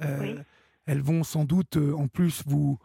Elles 0.00 1.02
vont 1.02 1.24
sans 1.24 1.44
doute, 1.44 1.76
en 1.76 2.06
plus, 2.06 2.42
vous, 2.46 2.78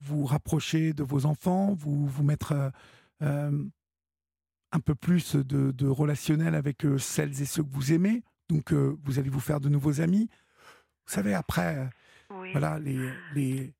vous 0.00 0.24
rapprocher 0.24 0.92
de 0.92 1.02
vos 1.02 1.26
enfants, 1.26 1.74
vous, 1.74 2.06
vous 2.06 2.24
mettre 2.24 2.72
un 4.72 4.80
peu 4.80 4.94
plus 4.94 5.36
de, 5.36 5.70
de 5.70 5.86
relationnel 5.86 6.54
avec 6.54 6.86
celles 6.98 7.40
et 7.42 7.46
ceux 7.46 7.62
que 7.62 7.70
vous 7.70 7.92
aimez. 7.92 8.22
Donc, 8.48 8.72
vous 8.72 9.18
allez 9.18 9.30
vous 9.30 9.40
faire 9.40 9.60
de 9.60 9.68
nouveaux 9.68 10.00
amis. 10.00 10.28
Vous 11.06 11.12
savez, 11.12 11.34
après, 11.34 11.88
voilà, 12.28 12.78
les, 12.78 13.12
les, 13.34 13.74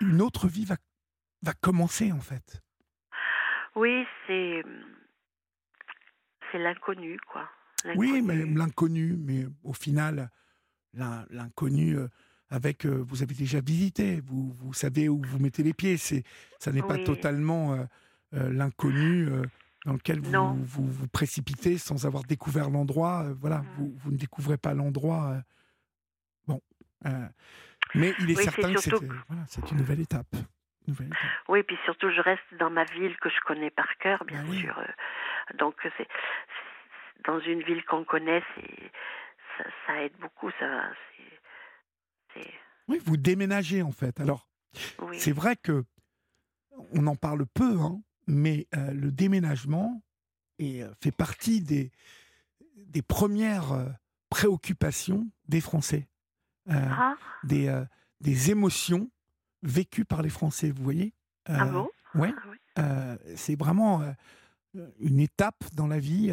une 0.00 0.22
autre 0.22 0.48
vie 0.48 0.64
va, 0.64 0.76
va 1.42 1.52
commencer, 1.54 2.12
en 2.12 2.20
fait. 2.20 2.62
Oui, 3.76 4.04
c'est 4.26 4.62
c'est 6.50 6.58
l'inconnu, 6.58 7.18
quoi. 7.30 7.48
Oui, 7.96 8.22
mais 8.22 8.44
l'inconnu, 8.44 9.16
mais 9.16 9.46
au 9.62 9.72
final, 9.72 10.30
l'inconnu 10.94 11.96
euh, 11.96 12.08
avec 12.50 12.86
euh, 12.86 13.04
vous 13.06 13.22
avez 13.22 13.34
déjà 13.34 13.60
visité, 13.60 14.20
vous, 14.20 14.52
vous 14.52 14.72
savez 14.72 15.08
où 15.08 15.22
vous 15.22 15.38
mettez 15.38 15.62
les 15.62 15.74
pieds. 15.74 15.96
C'est 15.96 16.24
ça 16.58 16.72
n'est 16.72 16.82
pas 16.82 16.98
totalement 16.98 17.74
euh, 17.74 17.84
l'inconnu 18.32 19.28
dans 19.84 19.92
lequel 19.94 20.20
vous, 20.20 20.64
vous, 20.64 20.86
vous 20.86 21.08
précipitez 21.08 21.78
sans 21.78 22.06
avoir 22.06 22.24
découvert 22.24 22.70
l'endroit. 22.70 23.26
voilà, 23.40 23.58
mmh. 23.58 23.66
vous, 23.76 23.94
vous, 23.96 24.10
ne 24.10 24.16
découvrez 24.16 24.58
pas 24.58 24.74
l'endroit. 24.74 25.36
bon, 26.46 26.60
mais 27.94 28.14
il 28.20 28.30
est 28.30 28.42
certain 28.42 28.72
que 28.74 28.80
c'est 28.80 29.70
une 29.70 29.78
nouvelle 29.78 30.00
étape. 30.00 30.34
Oui, 31.48 31.62
puis 31.62 31.76
surtout, 31.84 32.10
je 32.10 32.20
reste 32.20 32.42
dans 32.58 32.70
ma 32.70 32.84
ville 32.84 33.16
que 33.18 33.28
je 33.28 33.40
connais 33.44 33.70
par 33.70 33.96
cœur, 33.98 34.24
bien 34.24 34.42
ben 34.42 34.52
sûr. 34.52 34.80
Donc, 35.58 35.74
c'est 35.96 36.08
dans 37.26 37.40
une 37.40 37.62
ville 37.62 37.84
qu'on 37.84 38.04
connaît, 38.04 38.42
ça, 39.56 39.64
ça, 39.86 40.02
aide 40.02 40.16
beaucoup. 40.20 40.50
Ça, 40.58 40.90
Oui, 42.86 43.00
vous 43.04 43.16
déménagez 43.16 43.82
en 43.82 43.92
fait. 43.92 44.18
Alors, 44.20 44.48
c'est 45.12 45.32
vrai 45.32 45.56
que 45.56 45.84
on 46.92 47.06
en 47.06 47.16
parle 47.16 47.44
peu, 47.46 47.78
hein, 47.80 48.00
mais 48.28 48.68
euh, 48.76 48.92
le 48.92 49.10
déménagement 49.10 50.02
est, 50.58 50.82
euh, 50.82 50.92
fait 51.02 51.10
partie 51.10 51.62
des, 51.62 51.90
des 52.76 53.02
premières 53.02 53.72
euh, 53.72 53.88
préoccupations 54.28 55.28
des 55.48 55.62
Français, 55.62 56.06
ah. 56.68 57.16
des, 57.44 57.82
des 58.20 58.50
émotions 58.50 59.10
vécues 59.62 60.04
par 60.04 60.20
les 60.20 60.28
Français, 60.28 60.70
vous 60.70 60.84
voyez? 60.84 61.14
Ah 61.46 61.64
bon? 61.64 61.88
ouais. 62.14 62.34
Ah 62.76 63.16
c'est 63.34 63.58
vraiment 63.58 64.02
une 65.00 65.18
étape 65.18 65.64
dans 65.72 65.86
la 65.86 65.98
vie 65.98 66.30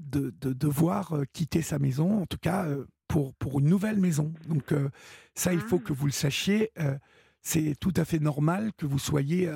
de, 0.00 0.30
devoir 0.40 1.14
quitter 1.32 1.62
sa 1.62 1.78
maison, 1.78 2.22
en 2.22 2.26
tout 2.26 2.38
cas 2.38 2.66
pour, 3.06 3.32
pour 3.34 3.60
une 3.60 3.68
nouvelle 3.68 4.00
maison. 4.00 4.34
Donc 4.48 4.74
ça, 5.36 5.54
il 5.54 5.60
faut 5.60 5.80
ah. 5.80 5.86
que 5.86 5.92
vous 5.92 6.06
le 6.06 6.12
sachiez. 6.12 6.72
c'est 7.42 7.76
tout 7.78 7.94
à 7.94 8.04
fait 8.04 8.18
normal 8.18 8.72
que 8.76 8.86
vous 8.86 8.98
soyez. 8.98 9.48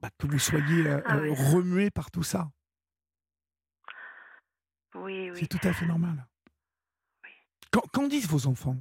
Bah, 0.00 0.08
que 0.18 0.26
vous 0.26 0.38
soyez 0.38 0.90
ah 0.90 1.16
remué 1.52 1.90
par 1.90 2.10
tout 2.10 2.22
ça. 2.22 2.48
Oui, 4.94 5.30
oui. 5.30 5.38
C'est 5.38 5.46
tout 5.46 5.66
à 5.66 5.72
fait 5.72 5.86
normal. 5.86 6.26
Qu'en 7.70 8.08
disent 8.08 8.28
vos 8.28 8.46
enfants? 8.46 8.76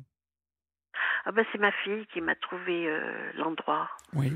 Ah 1.26 1.32
ben, 1.32 1.46
C'est 1.52 1.60
ma 1.60 1.72
fille 1.84 2.08
qui 2.08 2.22
m'a 2.22 2.36
trouvé 2.36 2.88
l'endroit. 3.36 3.90
Oui. 4.14 4.36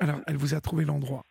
Alors, 0.00 0.20
elle 0.26 0.36
vous 0.36 0.54
a 0.54 0.60
trouvé 0.60 0.84
l'endroit. 0.84 1.22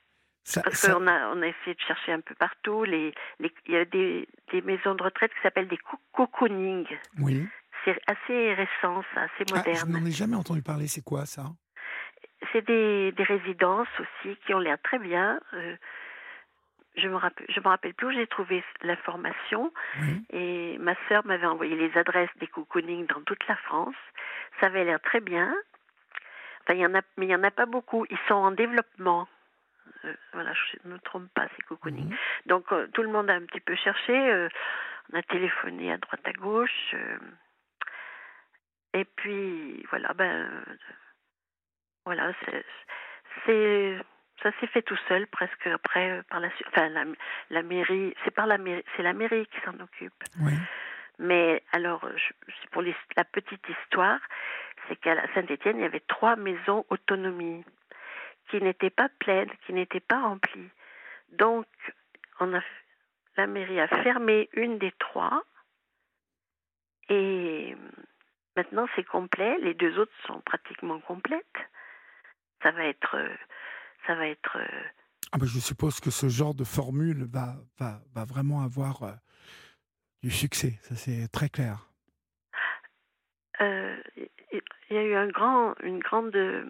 Parce 0.53 0.87
qu'on 0.87 1.07
a, 1.07 1.27
on 1.29 1.41
a 1.41 1.47
essayé 1.47 1.75
de 1.75 1.81
chercher 1.81 2.11
un 2.11 2.21
peu 2.21 2.33
partout. 2.35 2.83
Les, 2.83 3.13
il 3.39 3.51
y 3.67 3.75
a 3.75 3.85
des, 3.85 4.27
des 4.51 4.61
maisons 4.61 4.95
de 4.95 5.03
retraite 5.03 5.31
qui 5.33 5.41
s'appellent 5.41 5.67
des 5.67 5.79
cocooning. 6.11 6.87
Oui. 7.19 7.47
C'est 7.85 7.99
assez 8.07 8.53
récent, 8.53 9.03
ça, 9.13 9.21
assez 9.21 9.45
ah, 9.51 9.57
moderne. 9.57 9.77
je 9.77 9.85
n'en 9.85 10.05
ai 10.05 10.11
jamais 10.11 10.35
entendu 10.35 10.61
parler. 10.61 10.87
C'est 10.87 11.03
quoi 11.03 11.25
ça? 11.25 11.43
C'est 12.51 12.65
des, 12.65 13.11
des, 13.11 13.23
résidences 13.23 13.87
aussi 13.99 14.35
qui 14.45 14.53
ont 14.53 14.59
l'air 14.59 14.77
très 14.81 14.99
bien. 14.99 15.39
Euh, 15.53 15.75
je 16.95 17.07
me 17.07 17.15
rappelle, 17.15 17.45
je 17.49 17.59
me 17.59 17.67
rappelle 17.67 17.93
plus 17.93 18.07
où 18.07 18.11
j'ai 18.11 18.27
trouvé 18.27 18.63
l'information. 18.81 19.71
Et 20.31 20.77
ma 20.79 20.95
sœur 21.07 21.25
m'avait 21.25 21.45
envoyé 21.45 21.75
les 21.75 21.95
adresses 21.97 22.29
des 22.39 22.47
cocooning 22.47 23.05
dans 23.07 23.21
toute 23.21 23.45
la 23.47 23.55
France. 23.55 23.95
Ça 24.59 24.67
avait 24.67 24.83
l'air 24.83 24.99
très 25.01 25.21
bien 25.21 25.53
il 26.73 26.79
y 26.79 26.85
en 26.85 26.95
a, 26.95 27.01
mais 27.17 27.25
il 27.25 27.29
n'y 27.29 27.35
en 27.35 27.43
a 27.43 27.51
pas 27.51 27.65
beaucoup. 27.65 28.05
Ils 28.09 28.17
sont 28.27 28.35
en 28.35 28.51
développement. 28.51 29.27
Euh, 30.05 30.13
voilà, 30.33 30.53
je 30.53 30.87
ne 30.87 30.93
me 30.93 30.99
trompe 30.99 31.29
pas, 31.33 31.47
c'est 31.55 31.63
cocooning. 31.63 32.09
Mhm. 32.09 32.15
Donc, 32.45 32.71
euh, 32.71 32.87
tout 32.93 33.01
le 33.01 33.09
monde 33.09 33.29
a 33.29 33.33
un 33.33 33.41
petit 33.41 33.59
peu 33.59 33.75
cherché. 33.75 34.13
Euh, 34.13 34.49
on 35.11 35.17
a 35.17 35.23
téléphoné 35.23 35.91
à 35.91 35.97
droite, 35.97 36.21
à 36.25 36.33
gauche. 36.33 36.95
Et 38.93 39.05
puis, 39.05 39.85
voilà, 39.89 40.13
ben. 40.13 40.49
voilà, 42.05 42.33
c'est. 42.45 43.97
Ça 44.41 44.51
s'est 44.59 44.67
fait 44.67 44.81
tout 44.81 44.97
seul, 45.09 45.27
presque 45.27 45.67
après, 45.67 46.23
par 46.29 46.39
la 46.39 46.49
Enfin, 46.67 46.87
la, 46.89 47.03
la 47.49 47.61
mairie. 47.61 48.13
C'est 48.23 48.31
par 48.31 48.47
la 48.47 48.57
mairie. 48.57 48.83
C'est 48.95 49.03
la 49.03 49.13
mairie 49.13 49.45
qui 49.47 49.59
s'en 49.65 49.77
occupe. 49.79 50.23
Oui. 50.39 50.53
Mais 51.19 51.61
alors, 51.73 52.07
pour 52.71 52.81
la 52.81 53.23
petite 53.25 53.67
histoire, 53.67 54.19
c'est 54.87 54.95
qu'à 54.95 55.15
Saint-Étienne, 55.33 55.77
il 55.77 55.81
y 55.81 55.85
avait 55.85 55.99
trois 56.07 56.37
maisons 56.37 56.85
autonomie 56.89 57.65
qui 58.49 58.61
n'étaient 58.61 58.89
pas 58.89 59.09
pleines, 59.19 59.51
qui 59.65 59.73
n'étaient 59.73 59.99
pas 59.99 60.21
remplies. 60.21 60.69
Donc, 61.33 61.67
on 62.39 62.53
a, 62.53 62.61
la 63.35 63.47
mairie 63.47 63.79
a 63.81 63.87
fermé 63.87 64.49
une 64.53 64.79
des 64.79 64.93
trois 64.93 65.43
et 67.09 67.75
maintenant 68.59 68.87
c'est 68.95 69.05
complet. 69.05 69.57
Les 69.59 69.73
deux 69.73 69.97
autres 69.97 70.17
sont 70.27 70.41
pratiquement 70.41 70.99
complètes. 70.99 71.59
Ça 72.61 72.71
va 72.71 72.83
être, 72.83 73.15
ça 74.05 74.15
va 74.15 74.27
être. 74.27 74.57
Ah 75.31 75.37
ben 75.37 75.45
je 75.45 75.59
suppose 75.59 75.99
que 75.99 76.11
ce 76.11 76.27
genre 76.27 76.55
de 76.55 76.65
formule 76.65 77.25
va, 77.31 77.55
va, 77.79 78.01
va 78.15 78.25
vraiment 78.25 78.61
avoir 78.63 79.03
euh, 79.03 79.11
du 80.23 80.31
succès. 80.31 80.73
Ça 80.81 80.95
c'est 80.95 81.27
très 81.31 81.49
clair. 81.49 81.89
Euh, 83.61 83.97
il 84.51 84.95
y 84.95 84.97
a 84.97 85.03
eu 85.03 85.15
un 85.15 85.27
grand, 85.27 85.75
une 85.83 85.99
grande 85.99 86.35
euh, 86.35 86.65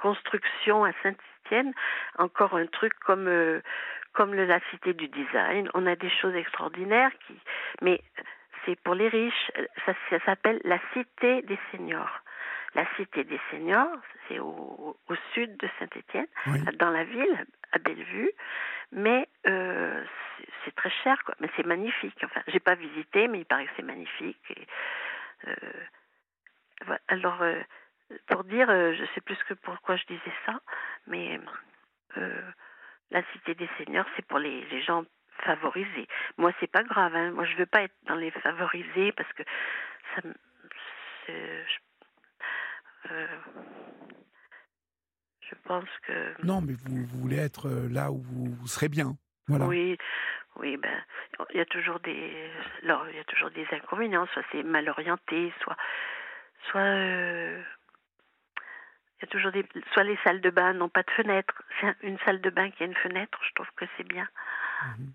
construction 0.00 0.84
à 0.84 0.92
Saint-Étienne, 1.02 1.72
encore 2.16 2.54
un 2.54 2.66
truc 2.66 2.94
comme 3.06 3.28
euh, 3.28 3.60
comme 4.12 4.34
la 4.34 4.60
cité 4.70 4.92
du 4.92 5.08
design. 5.08 5.68
On 5.74 5.86
a 5.86 5.94
des 5.94 6.10
choses 6.10 6.34
extraordinaires 6.34 7.12
qui, 7.26 7.34
mais 7.80 8.00
c'est 8.64 8.78
pour 8.80 8.94
les 8.94 9.08
riches. 9.08 9.50
Ça, 9.86 9.94
s'appelle 10.24 10.60
la 10.64 10.78
cité 10.92 11.42
des 11.42 11.58
seniors. 11.72 12.20
La 12.74 12.86
cité 12.96 13.24
des 13.24 13.40
seniors, 13.50 13.96
c'est 14.28 14.38
au, 14.38 14.96
au, 15.08 15.14
sud 15.34 15.56
de 15.56 15.68
Saint-Étienne, 15.78 16.28
dans 16.78 16.90
la 16.90 17.04
ville, 17.04 17.46
à 17.72 17.78
Bellevue. 17.78 18.30
Mais 18.92 19.28
euh, 19.46 20.04
c'est 20.64 20.74
très 20.74 20.90
cher, 21.02 21.22
quoi. 21.24 21.34
Mais 21.40 21.48
c'est 21.56 21.66
magnifique. 21.66 22.18
Enfin, 22.24 22.42
j'ai 22.48 22.60
pas 22.60 22.74
visité, 22.74 23.28
mais 23.28 23.40
il 23.40 23.44
paraît 23.44 23.66
que 23.66 23.72
c'est 23.76 23.82
magnifique. 23.82 24.38
Et, 24.50 24.66
euh, 25.48 25.54
alors, 27.08 27.42
euh, 27.42 27.60
pour 28.26 28.44
dire, 28.44 28.68
euh, 28.70 28.94
je 28.94 29.04
sais 29.14 29.20
plus 29.20 29.38
que 29.48 29.54
pourquoi 29.54 29.96
je 29.96 30.06
disais 30.06 30.32
ça, 30.46 30.60
mais 31.06 31.40
euh, 32.16 32.42
la 33.10 33.22
cité 33.32 33.54
des 33.54 33.68
seigneurs, 33.78 34.06
c'est 34.16 34.26
pour 34.26 34.38
les, 34.38 34.64
les, 34.66 34.82
gens 34.82 35.04
favorisés. 35.42 36.06
Moi, 36.38 36.52
c'est 36.60 36.70
pas 36.70 36.82
grave. 36.82 37.14
Hein. 37.14 37.32
Moi, 37.32 37.44
je 37.44 37.56
veux 37.56 37.66
pas 37.66 37.82
être 37.82 37.94
dans 38.06 38.14
les 38.14 38.30
favorisés 38.30 39.12
parce 39.12 39.32
que 39.32 39.42
ça, 40.14 40.22
je, 41.28 43.26
je 45.40 45.54
pense 45.64 45.88
que. 46.06 46.34
Non, 46.44 46.60
mais 46.60 46.72
vous, 46.72 47.04
vous 47.04 47.20
voulez 47.20 47.38
être 47.38 47.68
là 47.90 48.10
où 48.10 48.20
vous, 48.20 48.66
serez 48.66 48.88
bien. 48.88 49.16
Voilà. 49.48 49.66
Oui, 49.66 49.96
oui, 50.56 50.76
ben, 50.76 51.02
il 51.50 51.56
y 51.56 51.60
a 51.60 51.66
toujours 51.66 52.00
des, 52.00 52.50
alors, 52.84 53.08
il 53.08 53.16
y 53.16 53.20
a 53.20 53.24
toujours 53.24 53.50
des 53.50 53.66
inconvénients. 53.72 54.26
Soit 54.32 54.44
c'est 54.52 54.62
mal 54.62 54.88
orienté, 54.88 55.52
soit 55.62 55.76
soit 56.70 56.80
euh, 56.80 57.62
il 59.18 59.22
y 59.22 59.24
a 59.24 59.26
toujours 59.28 59.52
des, 59.52 59.66
soit 59.92 60.04
les 60.04 60.18
salles 60.24 60.40
de 60.40 60.50
bain 60.50 60.72
n'ont 60.72 60.88
pas 60.88 61.02
de 61.02 61.10
fenêtre. 61.10 61.62
C'est 61.80 61.96
une 62.02 62.18
salle 62.20 62.40
de 62.40 62.50
bain 62.50 62.70
qui 62.70 62.82
a 62.82 62.86
une 62.86 62.94
fenêtre, 62.94 63.38
je 63.48 63.52
trouve 63.54 63.70
que 63.76 63.84
c'est 63.96 64.06
bien. 64.06 64.28
Mhm. 64.98 65.12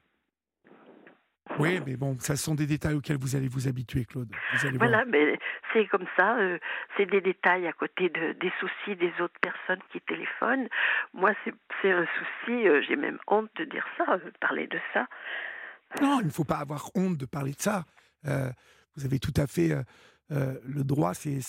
Oui, 1.59 1.79
mais 1.85 1.95
bon, 1.95 2.17
ça 2.19 2.35
sont 2.35 2.55
des 2.55 2.67
détails 2.67 2.95
auxquels 2.95 3.17
vous 3.17 3.35
allez 3.35 3.47
vous 3.47 3.67
habituer, 3.67 4.05
Claude. 4.05 4.29
voilà, 4.75 5.05
mais 5.05 5.39
c'est 5.73 5.87
comme 5.87 6.05
ça. 6.17 6.37
Euh, 6.37 6.57
c'est 6.97 7.05
des 7.05 7.21
détails 7.21 7.67
à 7.67 7.73
côté 7.73 8.09
de, 8.09 8.33
des 8.33 8.51
soucis 8.59 8.95
des 8.95 9.13
autres 9.21 9.39
personnes 9.41 9.81
qui 9.91 10.01
téléphonent. 10.01 10.67
Moi, 11.13 11.33
c'est 11.81 11.91
un 11.91 12.05
souci. 12.05 12.67
Euh, 12.67 12.81
j'ai 12.87 12.95
même 12.95 13.19
honte 13.27 13.49
de 13.55 13.65
dire 13.65 13.85
ça, 13.97 14.17
parler 14.39 14.67
de 14.67 14.79
ça. 14.93 15.07
Non, 16.01 16.19
il 16.19 16.27
ne 16.27 16.31
faut 16.31 16.43
pas 16.43 16.57
avoir 16.57 16.89
honte 16.95 17.17
de 17.17 17.25
parler 17.25 17.51
de 17.51 17.61
ça. 17.61 17.85
vous 18.23 19.05
avez 19.05 19.19
tout 19.19 19.33
à 19.37 19.47
fait 19.47 19.71
euh, 20.31 20.59
le 20.65 20.83
droit, 20.83 21.13
c'est 21.13 21.47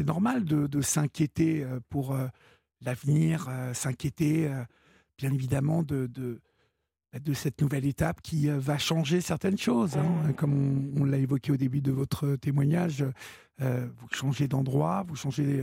normal 0.00 0.44
de, 0.44 0.80
s'inquiéter 0.80 1.64
euh, 1.64 1.80
pour 1.88 2.14
euh, 2.14 2.26
l'avenir, 2.82 3.48
s'inquiéter, 3.72 4.50
bien 5.16 5.32
évidemment, 5.32 5.82
de, 5.82 6.06
de, 6.06 6.40
de, 7.22 7.32
cette 7.32 7.60
nouvelle 7.60 7.86
étape 7.86 8.20
qui 8.22 8.48
va 8.48 8.78
changer 8.78 9.20
certaines 9.20 9.58
choses. 9.58 9.96
Hein. 9.96 10.32
Comme 10.32 10.92
on, 10.96 11.02
on 11.02 11.04
l'a 11.04 11.18
évoqué 11.18 11.52
au 11.52 11.56
début 11.56 11.80
de 11.80 11.92
votre 11.92 12.36
témoignage, 12.36 13.04
vous 13.58 14.08
changez 14.10 14.48
d'endroit, 14.48 15.04
vous 15.06 15.16
changez 15.16 15.62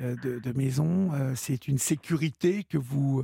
euh, 0.00 0.16
de, 0.16 0.52
maison. 0.52 1.12
Euh, 1.12 1.34
c'est 1.34 1.68
une 1.68 1.78
sécurité 1.78 2.64
que 2.64 2.78
vous 2.78 3.22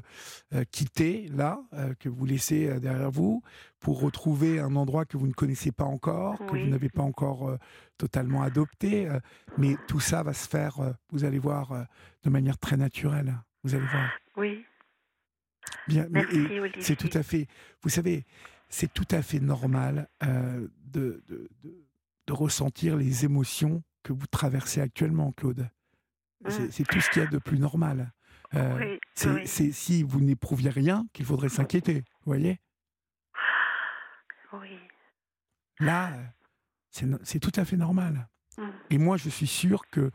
euh, 0.54 0.64
quittez 0.70 1.28
là, 1.35 1.61
que 2.00 2.08
vous 2.08 2.26
laissez 2.26 2.80
derrière 2.80 3.11
vous, 3.11 3.42
pour 3.80 4.00
retrouver 4.00 4.61
un 4.61 4.76
endroit 4.76 5.04
que 5.04 5.16
vous 5.16 5.26
ne 5.26 5.32
connaissez 5.32 5.73
pas 5.73 5.85
encore, 5.85 6.38
que 6.38 6.56
vous 6.56 6.68
n'avez 6.68 6.88
pas 6.88 7.02
encore 7.02 7.56
totalement 7.99 8.42
adopté. 8.42 9.08
mais 9.56 9.76
tout 9.88 10.00
ça 10.00 10.23
va 10.23 10.35
se 10.35 10.49
faire, 10.49 10.94
vous 11.11 11.25
allez 11.25 11.38
voir, 11.38 11.87
de 12.25 12.30
manière 12.30 12.58
très 12.58 12.76
naturelle. 12.76 13.35
Vous 13.64 13.75
allez 13.75 13.87
voir. 13.87 14.11
Oui. 14.37 14.64
Bien, 15.88 16.07
c'est 16.81 16.97
tout 16.97 17.11
à 17.12 17.23
fait. 17.23 17.47
Vous 17.83 17.88
savez, 17.88 18.25
c'est 18.69 18.93
tout 18.93 19.07
à 19.11 19.23
fait 19.23 19.40
normal 19.40 20.09
de, 20.21 21.23
de, 21.28 21.49
de 22.26 22.33
ressentir 22.33 22.97
les 22.97 23.25
émotions 23.25 23.83
que 24.02 24.12
vous 24.12 24.26
traversez 24.26 24.81
actuellement, 24.81 25.33
Claude. 25.33 25.69
C'est 26.49 26.85
tout 26.85 27.00
ce 27.00 27.11
qu'il 27.11 27.23
y 27.23 27.26
a 27.26 27.28
de 27.28 27.38
plus 27.38 27.59
normal. 27.59 28.12
Euh, 28.55 28.99
c'est 29.14 29.73
si 29.73 30.02
vous 30.02 30.21
n'éprouviez 30.21 30.71
rien 30.71 31.07
qu'il 31.12 31.25
faudrait 31.25 31.49
s'inquiéter, 31.49 32.05
vous 32.21 32.26
voyez? 32.33 32.61
Oui. 34.52 34.78
Là, 35.81 36.16
c'est 36.90 37.40
tout 37.40 37.52
à 37.57 37.64
fait 37.64 37.76
normal. 37.76 38.28
Mm. 38.57 38.62
Et 38.90 38.99
moi, 38.99 39.16
je 39.16 39.28
suis 39.28 39.47
sûr 39.47 39.83
que 39.90 40.11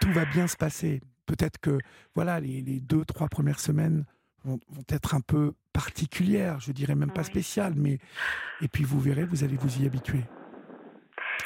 tout 0.00 0.12
va 0.12 0.24
bien 0.24 0.46
se 0.46 0.56
passer. 0.56 1.00
Peut-être 1.26 1.58
que 1.58 1.78
voilà, 2.14 2.40
les, 2.40 2.80
deux, 2.80 3.04
trois 3.04 3.28
premières 3.28 3.60
semaines 3.60 4.06
vont, 4.44 4.58
être 4.88 5.14
un 5.14 5.20
peu 5.20 5.52
particulières, 5.72 6.60
je 6.60 6.72
dirais 6.72 6.94
même 6.94 7.12
pas 7.12 7.24
spéciales, 7.24 7.74
mais 7.76 7.98
et 8.60 8.68
puis 8.68 8.84
vous 8.84 9.00
verrez, 9.00 9.24
vous 9.24 9.44
allez 9.44 9.56
vous 9.56 9.82
y 9.82 9.86
habituer. 9.86 10.24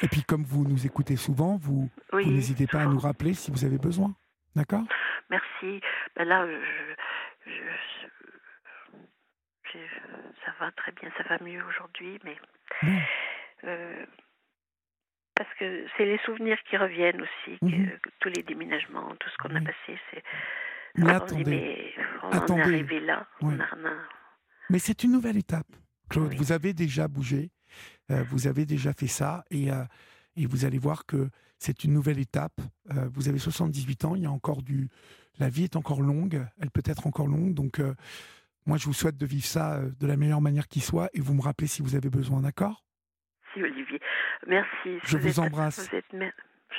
Et 0.02 0.08
puis, 0.08 0.22
comme 0.22 0.42
vous 0.42 0.64
nous 0.64 0.86
écoutez 0.86 1.16
souvent, 1.16 1.56
vous, 1.56 1.88
n'hésitez 2.12 2.66
pas 2.66 2.82
à 2.82 2.86
nous 2.86 2.98
rappeler 2.98 3.34
si 3.34 3.50
vous 3.50 3.64
avez 3.64 3.78
besoin. 3.78 4.14
D'accord? 4.56 4.82
Merci. 5.30 5.80
Ben 6.16 6.24
là, 6.28 6.46
ça 10.44 10.52
va 10.60 10.70
très 10.72 10.92
bien, 10.92 11.10
ça 11.16 11.24
va 11.24 11.38
mieux 11.42 11.62
aujourd'hui, 11.64 12.18
mais. 12.24 12.36
Euh, 13.64 14.04
parce 15.34 15.52
que 15.54 15.86
c'est 15.96 16.04
les 16.04 16.18
souvenirs 16.18 16.58
qui 16.68 16.76
reviennent 16.76 17.22
aussi, 17.22 17.58
mhm. 17.62 17.98
tous 18.20 18.28
les 18.28 18.42
déménagements, 18.42 19.14
tout 19.16 19.28
ce 19.30 19.36
qu'on 19.38 19.54
a 19.56 19.60
passé, 19.60 19.98
c'est. 20.10 20.22
Mais 20.96 21.10
attendez, 21.10 21.92
on 22.22 22.30
est 22.30 22.60
arrivé 22.60 23.00
là, 23.00 23.26
Mais 24.70 24.78
c'est 24.78 25.02
une 25.04 25.12
nouvelle 25.12 25.36
étape, 25.36 25.66
Claude. 26.08 26.34
Vous 26.34 26.52
avez 26.52 26.72
déjà 26.72 27.08
bougé, 27.08 27.50
euh, 28.10 28.22
vous 28.30 28.46
avez 28.46 28.64
déjà 28.64 28.92
fait 28.92 29.06
ça 29.06 29.44
et, 29.50 29.70
euh, 29.70 29.84
et 30.36 30.46
vous 30.46 30.64
allez 30.64 30.78
voir 30.78 31.06
que 31.06 31.28
c'est 31.58 31.84
une 31.84 31.92
nouvelle 31.92 32.18
étape. 32.18 32.60
Euh, 32.90 33.08
vous 33.12 33.28
avez 33.28 33.38
78 33.38 34.04
ans, 34.04 34.14
il 34.14 34.22
y 34.22 34.26
a 34.26 34.30
encore 34.30 34.62
du. 34.62 34.88
La 35.40 35.48
vie 35.48 35.64
est 35.64 35.74
encore 35.74 36.00
longue, 36.00 36.46
elle 36.60 36.70
peut 36.70 36.82
être 36.84 37.08
encore 37.08 37.26
longue. 37.26 37.54
Donc, 37.54 37.82
moi, 38.66 38.76
je 38.76 38.84
vous 38.84 38.92
souhaite 38.92 39.16
de 39.16 39.26
vivre 39.26 39.44
ça 39.44 39.80
de 39.98 40.06
la 40.06 40.16
meilleure 40.16 40.40
manière 40.40 40.68
qui 40.68 40.78
soit 40.78 41.10
et 41.12 41.20
vous 41.20 41.34
me 41.34 41.42
rappelez 41.42 41.66
si 41.66 41.82
vous 41.82 41.96
avez 41.96 42.08
besoin, 42.08 42.40
d'accord? 42.40 42.84
Si, 43.52 43.60
Olivier. 43.60 44.00
Merci. 44.46 45.00
Je 45.02 45.18
vous, 45.18 45.40
embrasse. 45.40 45.90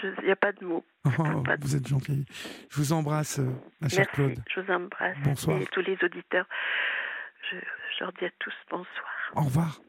Il 0.04 0.26
n'y 0.26 0.32
a 0.32 0.36
pas 0.36 0.52
de 0.52 0.64
mots. 0.66 0.86
Oh, 1.06 1.44
vous 1.62 1.76
êtes 1.76 1.88
gentil. 1.88 2.26
Je 2.70 2.78
vous 2.78 2.94
embrasse, 2.94 3.40
ma 3.82 3.90
chère 3.90 4.08
Claude. 4.12 4.40
Je 4.54 4.60
vous 4.60 4.72
embrasse. 4.72 5.18
Bonsoir. 5.24 5.62
Et 5.62 5.66
tous 5.68 5.82
les 5.82 5.98
auditeurs, 6.04 6.46
je, 7.52 7.58
je 7.58 8.04
leur 8.04 8.14
dis 8.14 8.26
à 8.26 8.30
tous 8.40 8.54
bonsoir. 8.70 9.32
Au 9.36 9.42
revoir. 9.42 9.80